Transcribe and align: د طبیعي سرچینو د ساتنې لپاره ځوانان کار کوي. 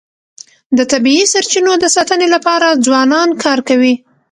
د 0.77 0.79
طبیعي 0.91 1.25
سرچینو 1.33 1.73
د 1.79 1.85
ساتنې 1.95 2.27
لپاره 2.35 2.79
ځوانان 2.85 3.29
کار 3.43 3.59
کوي. 3.69 3.93